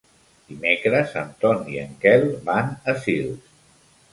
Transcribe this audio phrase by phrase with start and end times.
[0.51, 3.53] Dimecres en Ton i en Quel van a Sils.